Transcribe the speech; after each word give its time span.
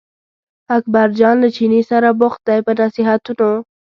اکبرجان 0.77 1.35
له 1.43 1.49
چیني 1.55 1.81
سره 1.91 2.09
بوخت 2.19 2.39
دی 2.47 2.59
په 2.65 2.71
نصیحتونو. 2.81 3.51